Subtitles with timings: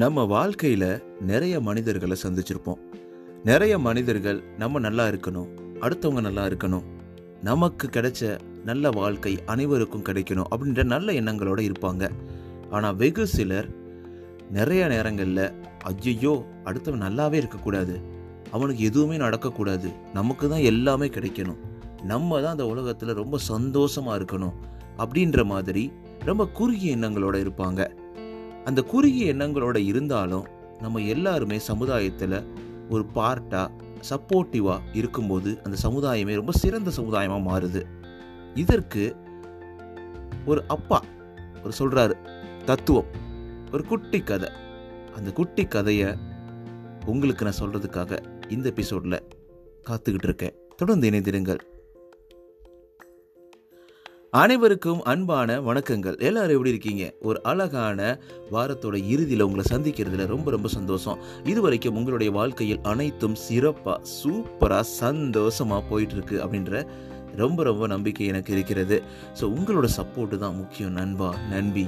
[0.00, 0.90] நம்ம வாழ்க்கையில்
[1.28, 2.80] நிறைய மனிதர்களை சந்திச்சிருப்போம்.
[3.44, 5.48] நிறைய மனிதர்கள் நம்ம நல்லா இருக்கணும்
[5.84, 6.84] அடுத்தவங்க நல்லா இருக்கணும்
[7.42, 12.10] நமக்கு கிடைச்ச நல்ல வாழ்க்கை அனைவருக்கும் கிடைக்கணும் அப்படின்ற நல்ல எண்ணங்களோடு இருப்பாங்க.
[12.70, 13.68] ஆனால் வெகு சிலர்
[14.50, 15.44] நிறைய நேரங்களில்
[15.90, 17.96] ஐயோ அடுத்தவன் நல்லாவே இருக்கக்கூடாது.
[18.50, 19.90] அவனுக்கு எதுவுமே நடக்கக்கூடாது.
[20.12, 21.60] நமக்கு தான் எல்லாமே கிடைக்கணும்.
[22.12, 24.56] நம்ம தான் அந்த உலகத்தில் ரொம்ப சந்தோஷமாக இருக்கணும்
[24.98, 25.92] அப்படின்ற மாதிரி
[26.24, 27.82] ரொம்ப குறுகிய எண்ணங்களோடு இருப்பாங்க.
[28.66, 30.46] அந்த குறுகிய எண்ணங்களோட இருந்தாலும்
[30.80, 32.38] நம்ம எல்லாருமே சமுதாயத்தில்
[32.90, 33.70] ஒரு பார்ட்டாக
[34.08, 37.82] சப்போர்ட்டிவாக இருக்கும்போது அந்த சமுதாயமே ரொம்ப சிறந்த சமுதாயமாக மாறுது.
[38.54, 39.16] இதற்கு
[40.46, 41.02] ஒரு அப்பா
[41.64, 42.14] ஒரு சொல்கிறாரு
[42.64, 43.04] தத்துவம்
[43.72, 44.48] ஒரு குட்டி கதை.
[45.16, 46.10] அந்த குட்டி கதையை
[47.06, 49.22] உங்களுக்கு நான் சொல்கிறதுக்காக இந்த எபிசோடில்
[49.90, 50.54] காத்துக்கிட்டு இருக்கேன்.
[50.76, 51.60] தொடர்ந்து இணைந்திருங்கள்.
[54.36, 56.18] அனைவருக்கும் அன்பான வணக்கங்கள்.
[56.18, 57.14] எல்லாரும் எப்படி இருக்கீங்க?
[57.20, 58.18] ஒரு அழகான
[58.52, 61.18] வாரத்தோட இறுதியில் உங்களை சந்திக்கிறதுல ரொம்ப ரொம்ப சந்தோஷம்.
[61.44, 66.86] இது வரைக்கும் உங்களுடைய வாழ்க்கையில் அனைத்தும் சிறப்பாக சூப்பராக சந்தோஷமாக போயிட்டுருக்கு அப்படின்ற
[67.34, 69.02] ரொம்ப ரொம்ப நம்பிக்கை எனக்கு இருக்கிறது.
[69.40, 71.84] ஸோ உங்களோட சப்போர்ட்டு தான் முக்கியம் நண்பா நண்பி.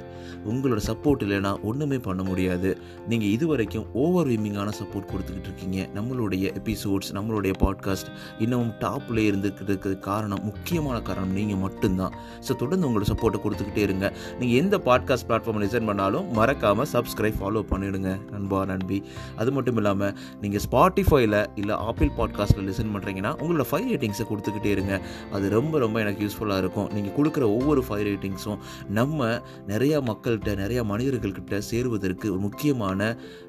[0.51, 2.71] உங்களோட சப்போர்ட் இல்லைன்னா ஒன்றுமே பண்ண முடியாது.
[3.09, 5.89] நீங்கள் இது வரைக்கும் ஓவர்வெய்மிங்கான சப்போர்ட் கொடுத்துக்கிட்டு இருக்கீங்க.
[5.99, 12.15] நம்மளுடைய எபிசோட்ஸ் நம்மளுடைய பாட்காஸ்ட் இன்னமும் டாப்பில் இருந்துக்கிறதுக்கு காரணம் முக்கியமான காரணம் நீங்கள் மட்டும்தான்.
[12.49, 14.13] ஸோ தொடர்ந்து உங்களோட சப்போர்ட்டை கொடுத்துக்கிட்டே இருங்க.
[14.41, 19.01] நீங்கள் எந்த பாட்காஸ்ட் பிளாட்ஃபார்ம் லிசன் பண்ணாலும் மறக்காமல் சப்ஸ்கிரைப் ஃபாலோ பண்ணிவிடுங்க நண்பா நண்பி.
[19.37, 25.01] அது மட்டும் இல்லாமல் நீங்கள் ஸ்பாட்டிஃபைல இல்லை ஆப்பிள் பாட்காஸ்ட்டில் லிசன் பண்ணுறீங்கன்னா உங்களோட ஃபைவ் ரேட்டிங்ஸை கொடுத்துக்கிட்டே இருங்க.
[25.37, 26.89] அது ரொம்ப ரொம்ப எனக்கு யூஸ்ஃபுல்லாக இருக்கும்.
[26.97, 28.61] நீங்கள் கொடுக்குற ஒவ்வொரு ஃபைவ் ரேட்டிங்ஸும்
[28.99, 29.27] நம்ம
[29.73, 33.01] நிறையா மக்கள்கிட்ட நிறையா மனிதர்கள்கிட்ட சேருவதற்கு ஒரு முக்கியமான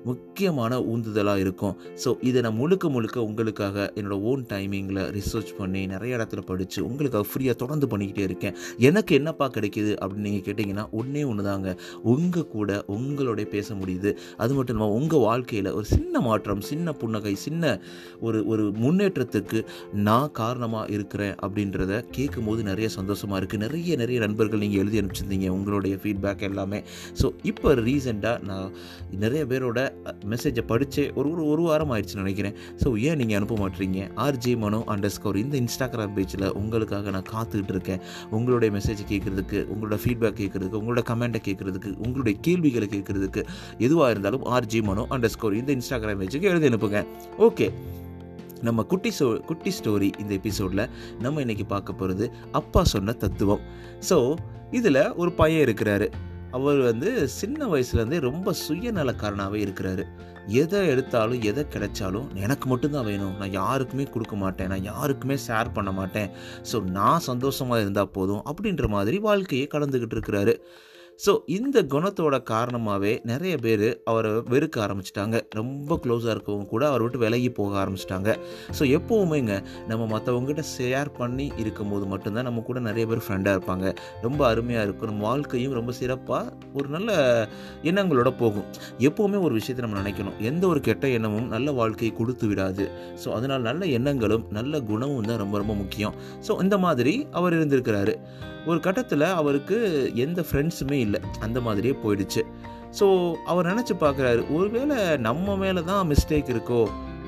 [0.09, 1.75] முக்கியமான ஊந்துதலாக இருக்கும்.
[2.03, 7.25] ஸோ இதை நான் முழுக்க முழுக்க உங்களுக்காக என்னோடய ஓன் டைமிங்கில் ரிசர்ச் பண்ணி நிறைய இடத்துல படித்து உங்களுக்காக
[7.31, 8.55] ஃப்ரீயாக தொடர்ந்து பண்ணிக்கிட்டே இருக்கேன்.
[8.89, 11.69] எனக்கு என்னப்பா கிடைக்கிது அப்படின்னு நீங்கள் கேட்டிங்கன்னா ஒன்றே ஒன்று தாங்க.
[12.13, 14.11] உங்கள் கூட உங்களோட பேச முடியுது.
[14.37, 17.63] அது மட்டும் இல்லாமல் உங்கள் வாழ்க்கையில் ஒரு சின்ன மாற்றம் சின்ன புன்னகை சின்ன
[18.27, 19.59] ஒரு ஒரு முன்னேற்றத்துக்கு
[20.07, 24.99] நான் காரணமாக இருக்கிறேன் அப்படின்னு அப்படின்றத கேட்கும் போது நிறைய சந்தோஷமாக இருக்குது நிறைய நிறைய நண்பர்கள் நீங்கள் எழுதி
[24.99, 26.79] அனுப்பிச்சிருந்தீங்க உங்களுடைய ஃபீட்பேக் எல்லாமே.
[27.19, 28.71] ஸோ இப்போ ரீசெண்டாக நான்
[29.23, 29.79] நிறைய பேரோட
[30.31, 32.55] மெசேஜை படித்தே ஒரு ஒரு ஒரு வாரம் ஆயிடுச்சுன்னு நினைக்கிறேன்.
[32.81, 33.99] ஸோ ஏன் நீங்கள் அனுப்ப மாட்டீங்க?
[34.25, 38.03] ஆர்ஜே மனோ அண்டர் ஸ்கோர் இந்த இன்ஸ்டாகிராம் பேஜில் உங்களுக்காக நான் காத்துக்கிட்டு இருக்கேன்.
[38.37, 43.43] உங்களுடைய மெசேஜ் கேட்குறதுக்கு உங்களோட ஃபீட்பேக் கேட்குறதுக்கு உங்களோட கமெண்ட்டை கேட்குறதுக்கு உங்களுடைய கேள்விகளை கேட்குறதுக்கு
[43.87, 47.01] எதுவாக இருந்தாலும் ஆர்ஜி மனோ அண்டர் ஸ்கோர் இந்த இன்ஸ்டாகிராம் பேஜுக்கு எழுதி அனுப்புங்க.
[47.49, 47.69] ஓகே
[48.67, 50.85] நம்ம குட்டி சோ குட்டி ஸ்டோரி இந்த எபிசோடில்
[51.19, 53.63] நம்ம இன்னைக்கு பார்க்க போகிறது அப்பா சொன்ன தத்துவம்.
[54.09, 54.17] ஸோ
[54.71, 56.09] இதில் ஒரு பையன் இருக்கிறாரு.
[56.57, 57.09] அவர் வந்து
[57.39, 60.03] சின்ன வயசுலேருந்தே ரொம்ப சுயநலக்காரனாகவே இருக்கிறாரு.
[60.61, 63.35] எதை எடுத்தாலும் எதை கிடைச்சாலும் எனக்கு மட்டும்தான் வேணும்.
[63.39, 64.67] நான் யாருக்குமே கொடுக்க மாட்டேன்.
[64.67, 66.29] நான் யாருக்குமே ஷேர் பண்ண மாட்டேன்.
[66.71, 70.55] ஸோ நான் சந்தோஷமாக இருந்தால் போதும் அப்படின்ற மாதிரி வாழ்க்கையை கடந்துக்கிட்டு இருக்கிறாரு.
[71.23, 75.37] ஸோ இந்த குணத்தோட காரணமாகவே நிறைய பேர் அவரை வெறுக்க ஆரம்பிச்சிட்டாங்க.
[75.59, 78.29] ரொம்ப க்ளோஸாக இருக்கவங்க கூட அவரை விட்டு விலகி போக ஆரம்பிச்சிட்டாங்க.
[78.77, 79.55] ஸோ எப்போவுமேங்க
[79.89, 83.87] நம்ம மற்றவங்ககிட்ட ஷேர் பண்ணி இருக்கும்போது மட்டும்தான் நம்ம கூட நிறைய பேர் ஃப்ரெண்டாக இருப்பாங்க.
[84.25, 85.11] ரொம்ப அருமையாக இருக்கும்.
[85.11, 87.09] நம்ம வாழ்க்கையும் ரொம்ப சிறப்பாக ஒரு நல்ல
[87.91, 88.67] எண்ணங்களோட போகும்.
[89.09, 90.37] எப்போவுமே ஒரு விஷயத்தை நம்ம நினைக்கணும்.
[90.51, 92.85] எந்த ஒரு கெட்ட எண்ணமும் நல்ல வாழ்க்கையை கொடுத்து விடாது.
[93.23, 96.15] ஸோ அதனால் நல்ல எண்ணங்களும் நல்ல குணமும் தான் ரொம்ப ரொம்ப முக்கியம்.
[96.47, 98.15] ஸோ இந்த மாதிரி அவர் இருந்திருக்கிறாரு.
[98.69, 99.77] ஒரு கட்டத்தில் அவருக்கு
[100.23, 101.08] எந்த ஃப்ரெண்ட்ஸுமே இல்லை.
[101.09, 101.21] இல்லை.
[101.45, 102.43] அந்த மாதிரியே போயிடுச்சு.
[102.99, 103.05] ஸோ
[103.51, 104.97] அவர் நினச்சி பார்க்குறாரு ஒருவேளை
[105.27, 106.81] நம்ம மேலே தான் மிஸ்டேக் இருக்கோ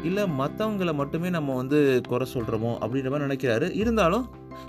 [0.08, 1.80] இல்லை மற்றவங்களை மட்டுமே நம்ம வந்து
[2.12, 3.68] குறை சொல்கிறோமோ அப்படின்ற மாதிரி நினைக்கிறாரு.
[3.82, 4.24] இருந்தாலும்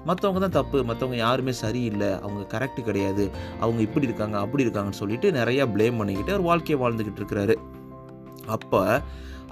[0.09, 3.25] மற்றவங்க தான் தப்பு மற்றவங்க யாருமே சரியில்லை அவங்க கரெக்டு கிடையாது
[3.65, 7.57] அவங்க இப்படி இருக்காங்க அப்படி இருக்காங்கன்னு சொல்லிட்டு நிறையா ப்ளேம் பண்ணிக்கிட்டு அவர் வாழ்க்கையை வாழ்ந்துக்கிட்டு இருக்கிறாரு.
[8.57, 8.81] அப்போ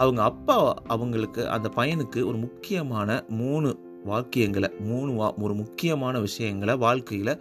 [0.02, 0.56] அவங்க அப்பா
[0.94, 3.70] அவங்களுக்கு அந்த பையனுக்கு ஒரு முக்கியமான மூணு
[4.10, 7.32] வாக்கியங்களை மூணு வா ஒரு முக்கியமான விஷயங்களை வாழ்க்கையில்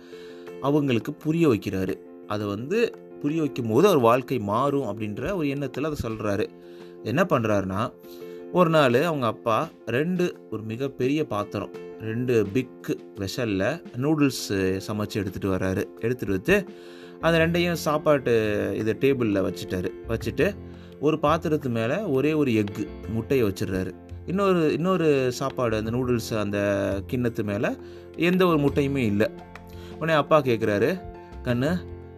[0.68, 1.96] அவங்களுக்கு புரிய வைக்கிறாரு.
[2.30, 2.80] அதை வந்து
[3.22, 6.46] புரிய வைக்கும் போது அவர் வாழ்க்கை மாறும் அப்படின்ற ஒரு எண்ணத்தில் அதை சொல்கிறாரு
[7.12, 7.82] என்ன பண்ணுறாருன்னா
[8.60, 9.58] ஒரு நாள் அவங்க அப்பா
[9.98, 11.74] ரெண்டு ஒரு மிகப்பெரிய பாத்திரம்
[12.10, 13.68] ரெண்டு பிக்கு வெஷலில்
[14.04, 14.46] நூடுல்ஸ்
[14.88, 15.84] சமைச்சு எடுத்துகிட்டு வர்றாரு.
[16.04, 16.58] எடுத்துகிட்டு வந்து
[17.26, 18.34] அந்த ரெண்டையும் சாப்பாட்டு
[18.82, 19.90] இதை டேபிளில் வச்சுட்டாரு.
[20.08, 20.48] வச்சுட்டு
[21.06, 22.84] ஒரு பாத்திரத்து மேலே ஒரே ஒரு எக்கு
[23.16, 23.92] முட்டையை வச்சிடுறாரு.
[24.32, 25.10] இன்னொரு இன்னொரு
[25.40, 26.60] சாப்பாடு அந்த நூடுல்ஸ் அந்த
[27.12, 27.70] கிண்ணத்து மேலே
[28.30, 29.30] எந்த ஒரு முட்டையுமே இல்லை.
[30.00, 30.92] உடனே அப்பா கேட்குறாரு
[31.48, 31.72] கண்ணு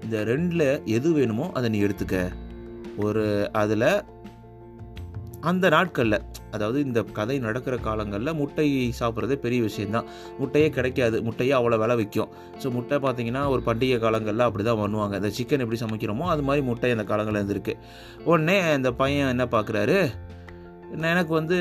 [0.05, 0.67] இந்த ரெண்டில்
[0.97, 2.17] எது வேணுமோ அதை நீ எடுத்துக்க.
[3.05, 3.23] ஒரு
[3.61, 3.89] அதில்
[5.49, 6.17] அந்த நாட்களில்
[6.55, 8.65] அதாவது இந்த கதை நடக்கிற காலங்களில் முட்டை
[8.99, 10.09] சாப்பிட்றதே பெரிய விஷயந்தான்
[10.39, 11.17] முட்டையே கிடைக்காது.
[11.27, 12.31] முட்டையே அவ்வளோ விலை விற்கும்
[12.61, 15.15] ஸோ முட்டை பார்த்திங்கன்னா ஒரு பண்டிகை காலங்களில் அப்படி தான் பண்ணுவாங்க.
[15.21, 17.75] இந்த சிக்கன் எப்படி சமைக்கிறோமோ அது மாதிரி முட்டை அந்த காலங்களில் இருந்திருக்கு.
[18.31, 19.97] உடனே அந்த பையன் என்ன பார்க்குறாரு
[21.11, 21.57] எனக்கு வந்து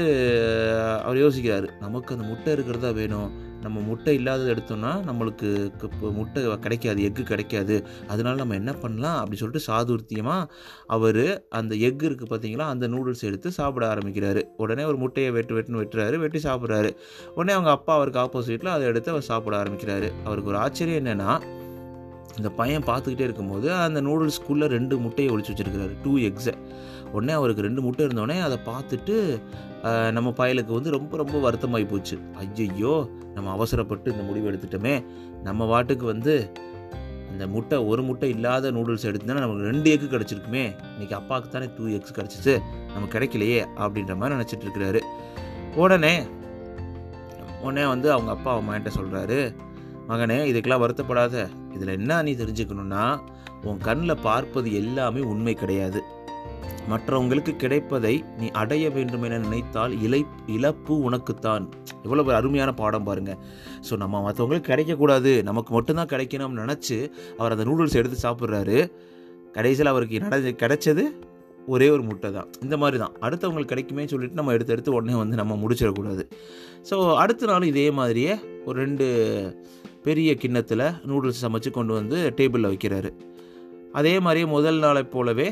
[1.06, 3.30] அவர் யோசிக்கிறாரு நமக்கு அந்த முட்டை இருக்கிறதா வேணும்?
[3.62, 5.48] நம்ம முட்டை இல்லாதது எடுத்தோம்னா நம்மளுக்கு
[5.86, 7.76] இப்போ முட்டை கிடைக்காது எக்கு கிடைக்காது.
[8.08, 10.48] அதனால நம்ம என்ன பண்ணலாம் அப்படி சொல்லிட்டு சாதுர்த்தியமாக
[10.86, 11.22] அவர்
[11.60, 14.42] அந்த எக் இருக்குது பார்த்தீங்களா அந்த நூடுல்ஸ் எடுத்து சாப்பிட ஆரம்பிக்கிறாரு.
[14.56, 16.92] உடனே ஒரு முட்டையை வெட்டு வெட்டுன்னு வெட்டுறாரு வெட்டி சாப்பிட்றாரு.
[17.34, 20.10] உடனே அவங்க அப்பா அவருக்கு ஆப்போசிட்டில் அதை எடுத்து அவர் சாப்பிட ஆரம்பிக்கிறாரு.
[20.24, 21.32] அவருக்கு ஒரு ஆச்சரியம் என்னென்னா
[22.38, 25.94] இந்த பையன் பார்த்துக்கிட்டே இருக்கும்போது அந்த நூடுல்ஸ்குள்ளே ரெண்டு முட்டையை ஒழிச்சு வச்சுருக்கிறாரு.
[26.04, 26.54] டூ எக்ஸை
[27.12, 29.16] உடனே அவருக்கு ரெண்டு முட்டை இருந்தோடனே அதை பார்த்துட்டு
[30.16, 32.16] நம்ம பயலுக்கு வந்து ரொம்ப ரொம்ப வருத்தமாகி போச்சு.
[32.42, 32.94] ஐயையோ
[33.34, 34.94] நம்ம அவசரப்பட்டு இந்த முடிவு எடுத்துட்டோமே.
[35.46, 36.34] நம்ம வாட்டுக்கு வந்து
[37.32, 40.64] இந்த முட்டை ஒரு முட்டை இல்லாத நூடுல்ஸ் எடுத்துனா நமக்கு ரெண்டு எக்கு கிடச்சிருக்குமே.
[40.92, 42.54] இன்றைக்கி அப்பாவுக்கு தானே டூ எக்ஸ் கிடச்சிச்சு.
[42.92, 45.02] நம்ம கிடைக்கலையே அப்படின்ற மாதிரி நினச்சிட்டு இருக்கிறாரு.
[45.82, 46.14] உடனே
[47.64, 49.38] உடனே வந்து அவங்க அப்பா அவன் மகன்கிட்ட சொல்கிறாரு
[50.10, 51.34] மகனே இதுக்கெல்லாம் வருத்தப்படாத.
[51.74, 53.04] இதில் என்ன நீ தெரிஞ்சுக்கணுன்னா
[53.68, 56.00] உன் கண்ணில் பார்ப்பது எல்லாமே உண்மை கிடையாது.
[56.88, 60.20] மற்றவங்களுக்கு கிடைப்பதை நீ அடைய வேண்டும் என நினைத்தால் இலை
[60.56, 61.64] இழப்பு உனக்குத்தான்.
[62.04, 63.32] எவ்வளோ ஒரு அருமையான பாடம் பாருங்க.
[63.88, 65.32] ஸோ நம்ம மற்றவங்களுக்கு கிடைக்கக்கூடாது.
[65.48, 66.98] நமக்கு மட்டும்தான் கிடைக்கணும்னு நினச்சி
[67.38, 68.78] அவர் அந்த நூடுல்ஸ் எடுத்து சாப்பிட்றாரு.
[69.56, 71.04] கடைசியில் அவருக்கு நட கிடைச்சது
[71.68, 72.48] ஒரே ஒரு முட்டை தான்.
[72.64, 73.14] இந்த மாதிரி தான்.
[73.26, 76.22] அடுத்தவங்களுக்கு கிடைக்குமே சொல்லிட்டு நம்ம எடுத்து எடுத்து உடனே வந்து நம்ம முடிச்சிடக்கூடாது.
[76.90, 78.34] ஸோ அடுத்த நாள் இதே மாதிரியே
[78.64, 79.06] ஒரு ரெண்டு
[80.06, 83.10] பெரிய கிண்ணத்தில் நூடுல்ஸ் சமைச்சு கொண்டு வந்து டேபிளில் வைக்கிறாரு.
[83.92, 85.48] அதே மாதிரியே முதல் நாளை போலவே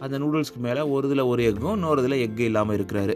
[0.00, 3.14] அந்த நூடுல்ஸ்க்கு மேலே ஒரு இதில் ஒரு எக்கும் இன்னொரு இதில் எக்கு இல்லாமல் இருக்கிறாரு.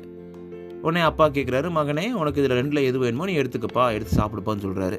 [0.83, 4.99] உடனே அப்பா கேட்குறாரு மகனே உனக்கு இதில் ரெண்டில் எது வேணுமோ நீ எடுத்துக்கப்பா எடுத்து சாப்பிடுப்பான்னு சொல்கிறாரு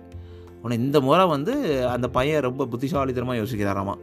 [0.61, 1.53] உடனே இந்த முறை வந்து
[1.87, 3.95] அந்த பையன் ரொம்ப புத்திசாலித்தனமாக யோசிக்கிறாராமா.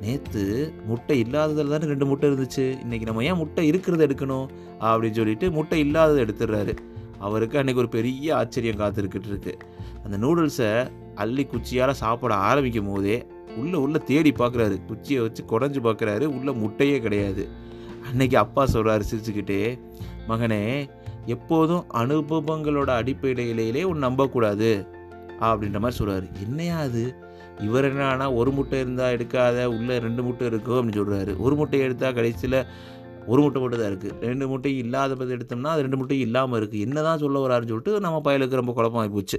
[0.00, 2.64] நேற்று முட்டை இல்லாததில் தானே ரெண்டு முட்டை இருந்துச்சு.
[2.86, 4.46] இன்றைக்கி நம்ம ஏன் முட்டை இருக்கிறத எடுக்கணும்?
[4.80, 6.76] அப்படின்னு சொல்லிட்டு முட்டை இல்லாததை எடுத்துடுறாரு.
[7.18, 9.56] அவருக்கு அன்றைக்கி ஒரு பெரிய ஆச்சரியம் காத்திருக்கிட்டு இருக்கு.
[10.04, 13.26] அந்த நூடுல்ஸை அள்ளி குச்சியால் சாப்பிட ஆரம்பிக்கும் போதே
[13.60, 14.76] உள்ளே உள்ளே தேடி பார்க்குறாரு.
[14.88, 16.24] குச்சியை வச்சு குடஞ்சி பார்க்குறாரு.
[16.36, 17.44] உள்ளே முட்டையே கிடையாது.
[18.08, 19.60] அன்னைக்கு அப்பா சொல்கிறாரு சிரிச்சுக்கிட்டே
[20.30, 20.62] மகனே
[21.34, 24.70] எப்போதும் அனுபவங்களோட அடிப்படையிலேயே உன் நம்பக்கூடாது.
[25.46, 27.04] அப்படின்ற மாதிரி சொல்கிறாரு என்னையா அது?
[27.66, 32.16] இவர் என்னன்னா ஒரு முட்டை இருந்தால் எடுக்காத உள்ளே ரெண்டு முட்டை இருக்கும் அப்படின்னு சொல்கிறாரு ஒரு முட்டை எடுத்தால்
[32.18, 32.58] கடைசியில்
[33.26, 36.84] ஒரு முட்டை மட்டும் தான் இருக்குது ரெண்டு முட்டை இல்லாத பற்றி எடுத்தோம்னா அது ரெண்டு முட்டையும் இல்லாமல் இருக்குது
[36.86, 39.38] என்ன தான் சொல்ல வராருன்னு சொல்லிட்டு நம்ம பயலுக்கு ரொம்ப குழப்பமாகி போச்சு.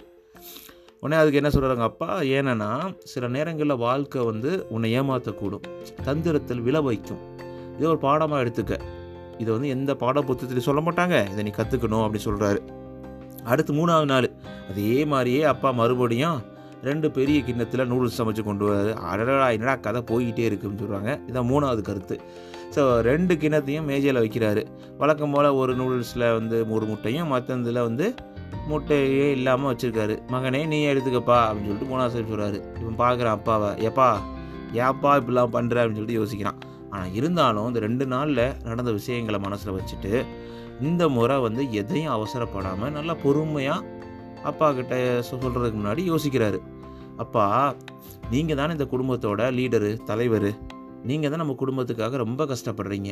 [1.01, 2.09] உடனே அதுக்கு என்ன சொல்கிறாங்க அப்பா?
[2.37, 2.69] ஏன்னா
[3.11, 5.65] சில நேரங்களில் வாழ்க்கை வந்து உன்னை ஏமாற்றக்கூடும்
[6.03, 7.21] தந்திரத்தில் விழ வைக்கும்.
[7.75, 8.75] இதை ஒரு பாடமாக எடுத்துக்க.
[9.37, 11.17] இதை வந்து எந்த பாட புத்தகத்திலையும் சொல்ல மாட்டாங்க.
[11.31, 12.61] இதை நீ கற்றுக்கணும் அப்படின்னு சொல்கிறாரு
[13.51, 14.27] அடுத்து மூணாவது நாள்.
[14.69, 16.39] அதே மாதிரியே அப்பா மறுபடியும்
[16.87, 21.81] ரெண்டு பெரிய கிண்ணத்தில் நூடுல்ஸ் சமைச்சு கொண்டு வராது அடடா என்னடா கதை போய்கிட்டே இருக்குன்னு சொல்கிறாங்க இதான் மூணாவது
[21.81, 22.15] கருத்து.
[22.75, 24.63] ஸோ ரெண்டு கிண்ணத்தையும் மேஜையில் வைக்கிறாரு.
[24.97, 28.07] வழக்கம் போல் ஒரு நூடுல்ஸில் வந்து ஒரு முட்டையும் மற்றதில் வந்து
[28.69, 30.15] முட்டையே இல்லாமல் வச்சுருக்காரு.
[30.33, 33.69] மகனே நீ எடுத்துக்கப்பா அப்படின்னு சொல்லிட்டு மூணாவது சைடு சொல்கிறாரு இவன் பார்க்குறான் அப்பாவை.
[33.89, 34.09] ஏப்பா
[34.85, 36.59] ஏப்பா இப்படிலாம் பண்ணுற அப்படின்னு சொல்லிட்டு யோசிக்கிறான்.
[36.93, 40.11] ஆனால் இருந்தாலும் இந்த ரெண்டு நாளில் நடந்த விஷயங்களை மனசில் வச்சுட்டு
[40.87, 43.95] இந்த முறை வந்து எதையும் அவசரப்படாமல் நல்லா பொறுமையாக
[44.49, 44.95] அப்பா கிட்ட
[45.29, 46.59] சொல்கிறதுக்கு முன்னாடி யோசிக்கிறாரு.
[47.23, 47.45] அப்பா
[48.33, 50.49] நீங்கள் தானே இந்த குடும்பத்தோட லீடரு தலைவர்.
[51.09, 53.11] நீங்கள் தான் நம்ம குடும்பத்துக்காக ரொம்ப கஷ்டப்படுறீங்க.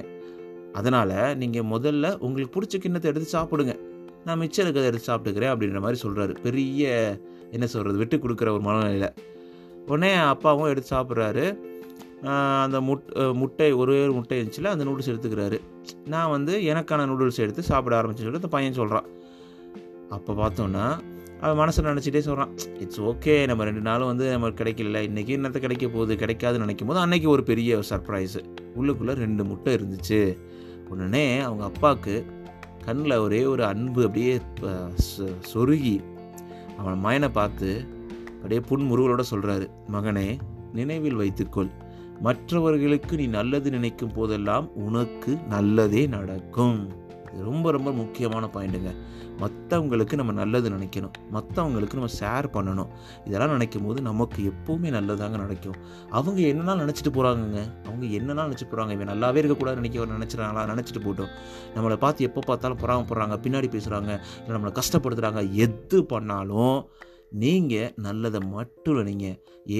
[0.79, 3.75] அதனால் நீங்கள் முதல்ல உங்களுக்கு பிடிச்ச கிண்ணத்தை எடுத்து சாப்பிடுங்க.
[4.25, 6.83] நான் மிச்சம் இருக்கிறத எடுத்து சாப்பிட்டுக்கிறேன் அப்படின்ற மாதிரி சொல்கிறாரு பெரிய
[7.55, 9.09] என்ன சொல்கிறது விட்டு கொடுக்குற ஒரு மனநிலையில்.
[9.91, 11.45] உடனே அப்பாவும் எடுத்து சாப்பிட்றாரு.
[12.65, 13.09] அந்த முட்
[13.41, 15.57] முட்டை ஒரே ஒரு முட்டை இருந்துச்சுல அந்த நூடுல்ஸ் எடுத்துக்கிறாரு.
[16.13, 19.09] நான் வந்து எனக்கான நூடுல்ஸ் எடுத்து சாப்பிட ஆரம்பிச்சேன்னு சொல்லிட்டு அந்த பையன் சொல்கிறான்
[20.15, 20.85] அப்போ பார்த்தோன்னா
[21.43, 22.51] அவன் மனசில் நினச்சிட்டே சொல்கிறான்
[22.83, 24.99] இட்ஸ் ஓகே நம்ம ரெண்டு நாளும் வந்து நமக்கு கிடைக்கல.
[25.09, 28.41] இன்றைக்கி என்னத்தை கிடைக்க போகுது கிடைக்காதுன்னு நினைக்கும் போது அன்றைக்கி ஒரு பெரிய சர்ப்ரைஸு
[28.79, 30.21] உள்ளுக்குள்ளே ரெண்டு முட்டை இருந்துச்சு.
[30.93, 32.15] உடனே அவங்க அப்பாவுக்கு
[32.85, 34.33] கண்ணில் ஒரே ஒரு அன்பு அப்படியே
[35.53, 35.95] சொருகி
[36.79, 37.69] அவன் மயனை பார்த்து
[38.35, 40.27] அப்படியே புன்முருவலோட சொல்கிறாரு மகனே
[40.73, 41.71] நினைவில் வைத்துக்கொள்.
[42.25, 46.77] மற்றவர்களுக்கு நீ நல்லது நினைக்கும் போதெல்லாம் உனக்கு நல்லதே நடக்கும்.
[47.35, 48.91] இது ரொம்ப ரொம்ப முக்கியமான பாயிண்ட்டுங்க.
[49.39, 51.13] மற்றவங்களுக்கு நம்ம நல்லது நினைக்கணும்.
[51.33, 52.87] மற்றவங்களுக்கு நம்ம ஷேர் பண்ணணும்.
[53.25, 55.75] இதெல்லாம் நினைக்கும் போது நமக்கு எப்போவுமே நல்லதாங்க நடக்கும்.
[56.09, 61.33] அவங்க என்னென்னா நினச்சிட்டு போகிறாங்கங்க அவங்க என்னென்னா நினச்சிட்டு போகிறாங்க இவன் நல்லாவே இருக்கக்கூடாது நினைக்க நினச்சிடறாங்களா நினச்சிட்டு போட்டோம்.
[61.75, 63.37] நம்மளை பார்த்து எப்போ பார்த்தாலும் பொறாம போடுறாங்க.
[63.47, 66.89] பின்னாடி பேசுகிறாங்க இல்லை நம்மளை கஷ்டப்படுத்துகிறாங்க எது பண்ணாலும்
[67.31, 69.27] நீங்கள் நல்லதை மட்டும் நினைங்க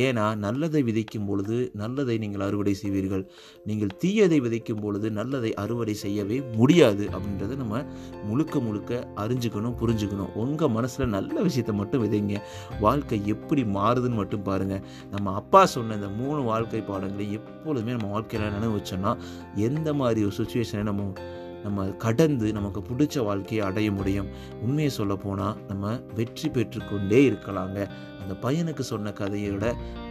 [0.04, 3.24] ஏன்னா நல்லதை விதைக்கும் பொழுது நல்லதை நீங்கள் அறுவடை செய்வீர்கள்.
[3.66, 7.84] நீங்கள் தீயதை விதைக்கும் பொழுது நல்லதை அறுவடை செய்யவே முடியாது அப்படின்றத நம்ம
[8.30, 10.34] முழுக்க முழுக்க அறிஞ்சுக்கணும் புரிஞ்சுக்கணும்.
[10.36, 12.42] உங்கள் மனசில் நல்ல விஷயத்தை மட்டும் விதைங்க.
[12.80, 18.54] வாழ்க்கை எப்படி மாறுதுன்னு மட்டும் பாருங்கள் நம்ம அப்பா சொன்ன இந்த மூணு வாழ்க்கை பாடங்களை எப்பொழுதுமே நம்ம வாழ்க்கையில்
[18.58, 19.14] நினைவு வச்சோம்னா
[19.56, 21.12] எந்த மாதிரி ஒரு சுச்சுவேஷனை நம்ம
[21.66, 24.32] நம்ம கடந்து நமக்கு பிடிச்ச வாழ்க்கையை அடைய முடியும்.
[24.66, 27.80] உண்மையை சொல்ல போனால் நம்ம வெற்றி பெற்றுக்கொண்டே இருக்கலாங்க.
[28.26, 29.66] அந்த பையனுக்கு சொன்ன கதையோட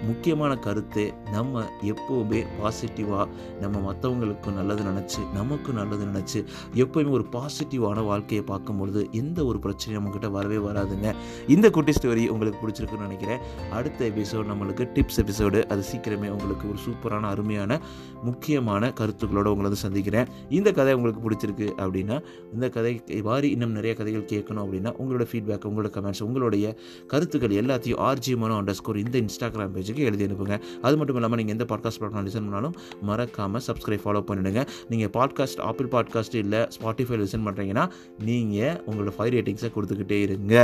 [0.09, 3.25] முக்கியமான கருத்து நம்ம எப்போவுமே பாசிட்டிவாக
[3.63, 6.41] நம்ம மற்றவங்களுக்கு நல்லது நினச்சி நமக்கு நல்லது நினச்சி
[6.83, 11.11] எப்போயுமே ஒரு பாசிட்டிவான வாழ்க்கையை பார்க்கும்பொழுது எந்த ஒரு பிரச்சனையும் நம்மக்கிட்ட வரவே வராதுங்க.
[11.55, 13.43] இந்த குட்டி ஸ்டோரி உங்களுக்கு பிடிச்சிருக்குன்னு நினைக்கிறேன்.
[13.73, 17.81] அடுத்த எபிசோட் நம்மளுக்கு டிப்ஸ் எபிசோடு அது சீக்கிரமே உங்களுக்கு ஒரு சூப்பரான அருமையான
[18.23, 20.31] முக்கியமான கருத்துக்களோடு உங்களை வந்து சந்திக்கிறேன்.
[20.61, 22.17] இந்த கதை உங்களுக்கு பிடிச்சிருக்கு அப்படின்னா
[22.55, 22.93] இந்த கதை
[23.29, 26.67] வாரி இன்னும் நிறைய கதைகள் கேட்கணும் அப்படின்னா உங்களோட ஃபீட்பேக் உங்களோட கமெண்ட்ஸ் உங்களுடைய
[27.13, 30.57] கருத்துக்கள் எல்லாத்தையும் ஆர்ஜி மனோ அண்டர் ஸ்கோர் இந்த இன்ஸ்டாகிராம் பேஜுக்கு எழுதி அனுப்புங்க.
[30.87, 32.75] அது மட்டும் இல்லாமல் நீங்கள் எந்த பாட்காஸ்ட் பிளாட்ஃபார்ம் லிசன் பண்ணாலும்
[33.09, 34.63] மறக்காமல் சப்ஸ்கிரைப் ஃபாலோ பண்ணிடுங்க.
[34.93, 37.87] நீங்கள் பாட்காஸ்ட் ஆப்பிள் பாட்காஸ்ட் இல்லை ஸ்பாட்டிஃபை லிசன் பண்ணுறீங்கன்னா
[38.29, 40.55] நீங்கள் உங்களோட ஃபைவ் ரேட்டிங்ஸை கொடுத்துக்கிட்டே இருங்க.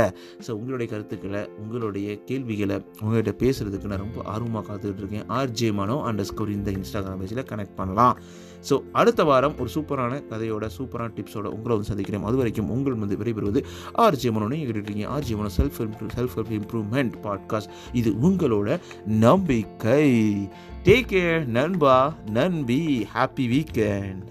[0.47, 5.27] ஸோ உங்களுடைய கருத்துக்களை உங்களுடைய கேள்விகளை உங்கள்கிட்ட பேசுகிறதுக்கு நான் ரொம்ப ஆர்வமாக காத்துக்கிட்டு இருக்கேன்.
[5.39, 8.15] ஆர்ஜே மனோ அண்டர் ஸ்கோர் இந்த இன்ஸ்டாகிராம் பேஜில் கனெக்ட் பண்ணலாம்.
[8.69, 12.23] ஸோ அடுத்த வாரம் ஒரு சூப்பரான கதையோட சூப்பரான டிப்ஸோட உங்களை வந்து சந்திக்கிறேன்.
[12.23, 13.61] அது வரைக்கும் உங்கள் வந்து விடைபெறுவது
[13.97, 15.79] ஆர்ஜே மனோன்னு கேட்டுருக்கீங்க RJ Mano self
[16.17, 20.09] self help improvement podcast இது உங்களோட நம்பிக்கை.
[20.83, 22.81] டேக் கேர் நண்பா நன்பி
[23.15, 24.27] ஹாப்பி வீக்கெண்ட்